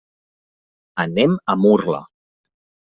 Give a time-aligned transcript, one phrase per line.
[1.05, 2.05] Anem a Murla.